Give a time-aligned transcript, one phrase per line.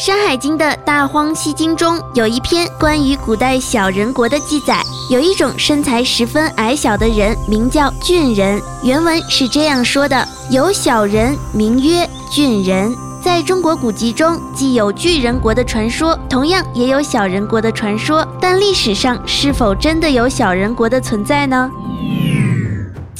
[0.00, 8.58] 山海经》的大荒西经中有一篇关于古代小人国的记载，有一种身材十分矮小的人，名叫俊人。
[8.82, 12.90] 原文是这样说的：有小人名曰俊人。
[13.22, 18.26] 在中国古籍中，既有巨人国的传说，同样也有小人国的传说。
[18.40, 21.70] 但历史上是否真的有小人国的存在呢？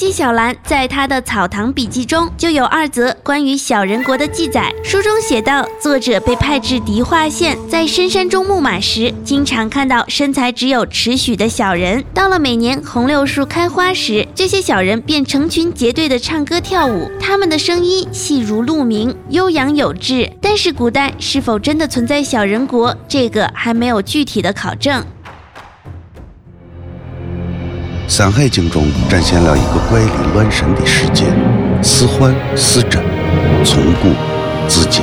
[0.01, 4.73] 纪晓岚在他的《草堂笔记》中就有二则关于小人国的记载。
[4.83, 12.03] 书中写道，作者被派至迪化县，在深山中牧马时，经常看到身材只有尺许的小人。
[12.15, 20.27] 到了每年红柳树开花时，这些小人便成群结队的唱歌跳舞，他们的声音细如鹿鸣，悠扬有致。
[20.41, 24.99] 但是，古代是否真的存在小人国，这个还没有具体的考证。
[28.11, 31.27] 《山海经》中展现了一个怪力乱神的世界，
[31.81, 33.01] 似幻似真，
[33.63, 34.09] 从古
[34.67, 35.01] 至今。